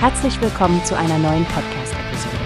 [0.00, 2.36] Herzlich willkommen zu einer neuen Podcast-Episode.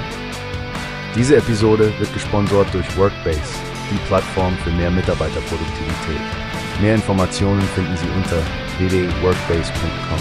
[1.15, 3.43] Diese Episode wird gesponsert durch Workbase,
[3.91, 6.21] die Plattform für mehr Mitarbeiterproduktivität.
[6.81, 8.39] Mehr Informationen finden Sie unter
[8.79, 10.19] www.workbase.com.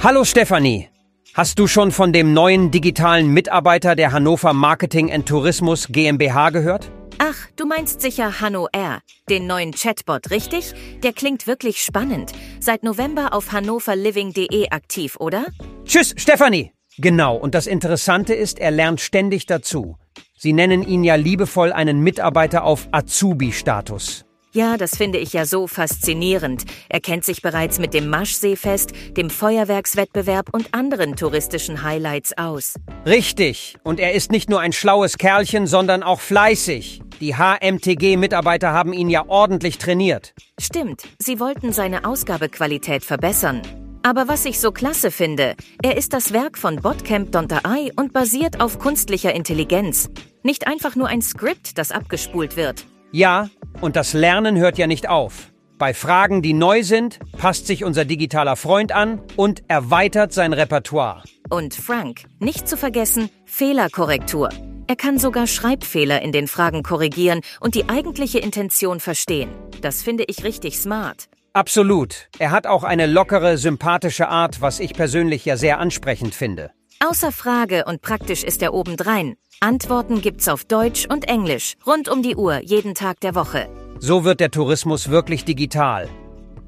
[0.00, 0.88] Hallo Stefanie,
[1.34, 6.92] hast du schon von dem neuen digitalen Mitarbeiter der Hannover Marketing and Tourismus GmbH gehört?
[7.22, 10.72] Ach, du meinst sicher Hanno R., den neuen Chatbot, richtig?
[11.02, 12.32] Der klingt wirklich spannend.
[12.60, 15.44] Seit November auf hannoverliving.de aktiv, oder?
[15.84, 16.72] Tschüss, Stefanie!
[16.96, 19.98] Genau, und das Interessante ist, er lernt ständig dazu.
[20.38, 24.24] Sie nennen ihn ja liebevoll einen Mitarbeiter auf Azubi-Status.
[24.52, 26.64] Ja, das finde ich ja so faszinierend.
[26.88, 32.74] Er kennt sich bereits mit dem Maschseefest, dem Feuerwerkswettbewerb und anderen touristischen Highlights aus.
[33.04, 33.76] Richtig.
[33.84, 37.02] Und er ist nicht nur ein schlaues Kerlchen, sondern auch fleißig.
[37.20, 40.32] Die HMTG-Mitarbeiter haben ihn ja ordentlich trainiert.
[40.58, 43.60] Stimmt, sie wollten seine Ausgabequalität verbessern.
[44.02, 48.78] Aber was ich so klasse finde, er ist das Werk von Botcamp.ai und basiert auf
[48.78, 50.08] künstlicher Intelligenz.
[50.42, 52.86] Nicht einfach nur ein Skript, das abgespult wird.
[53.12, 53.50] Ja,
[53.82, 55.52] und das Lernen hört ja nicht auf.
[55.76, 61.22] Bei Fragen, die neu sind, passt sich unser digitaler Freund an und erweitert sein Repertoire.
[61.50, 64.48] Und Frank, nicht zu vergessen, Fehlerkorrektur.
[64.90, 69.48] Er kann sogar Schreibfehler in den Fragen korrigieren und die eigentliche Intention verstehen.
[69.82, 71.28] Das finde ich richtig smart.
[71.52, 72.28] Absolut.
[72.40, 76.72] Er hat auch eine lockere, sympathische Art, was ich persönlich ja sehr ansprechend finde.
[76.98, 79.36] Außer Frage und praktisch ist er obendrein.
[79.60, 83.68] Antworten gibt's auf Deutsch und Englisch, rund um die Uhr, jeden Tag der Woche.
[84.00, 86.08] So wird der Tourismus wirklich digital.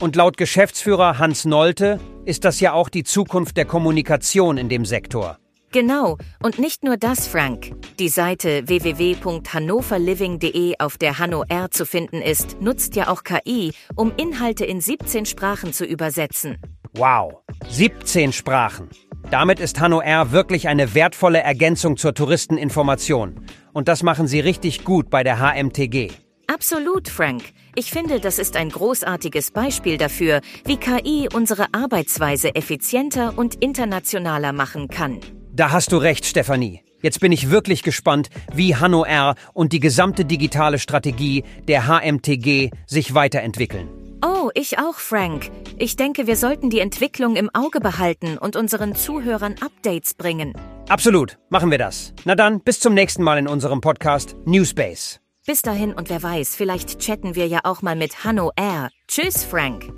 [0.01, 4.85] Und laut Geschäftsführer Hans Nolte ist das ja auch die Zukunft der Kommunikation in dem
[4.85, 5.39] Sektor.
[5.73, 7.73] Genau, und nicht nur das, Frank.
[7.99, 14.13] Die Seite www.hannoverliving.de, auf der Hanno R zu finden ist, nutzt ja auch KI, um
[14.19, 16.59] Inhalte in 17 Sprachen zu übersetzen.
[16.93, 17.39] Wow,
[17.71, 18.91] 17 Sprachen.
[19.31, 23.47] Damit ist Hanno R wirklich eine wertvolle Ergänzung zur Touristeninformation.
[23.73, 26.11] Und das machen sie richtig gut bei der HMTG.
[26.49, 27.45] Absolut, Frank.
[27.75, 34.53] Ich finde, das ist ein großartiges Beispiel dafür, wie KI unsere Arbeitsweise effizienter und internationaler
[34.53, 35.21] machen kann.
[35.55, 36.81] Da hast du recht, Stefanie.
[37.03, 42.71] Jetzt bin ich wirklich gespannt, wie Hanno R und die gesamte digitale Strategie der HMTG
[42.87, 43.87] sich weiterentwickeln.
[44.25, 45.51] Oh, ich auch, Frank.
[45.77, 50.55] Ich denke, wir sollten die Entwicklung im Auge behalten und unseren Zuhörern Updates bringen.
[50.89, 52.15] Absolut, machen wir das.
[52.25, 55.21] Na dann, bis zum nächsten Mal in unserem Podcast Newspace.
[55.45, 58.89] Bis dahin und wer weiß, vielleicht chatten wir ja auch mal mit Hanno R.
[59.07, 59.93] Tschüss, Frank.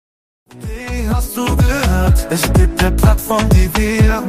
[0.61, 2.27] Wie hast du gehört?
[2.31, 4.23] Es gibt eine Plattform, die wir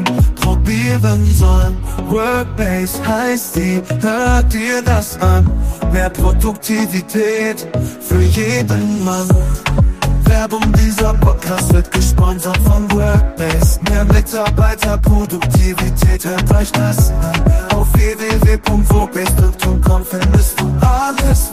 [0.66, 1.78] probieren sollen.
[2.10, 5.50] Workbase heißt die, hört dir das an.
[5.92, 7.68] Mehr Produktivität
[8.02, 9.30] für jeden Mann.
[10.24, 13.80] Werbung dieser Podcast wird gesponsert von Workbase.
[13.90, 17.44] Mehr Mitarbeiterproduktivität, hört euch das an.
[17.76, 21.52] Auf www.workbase.com findest du alles,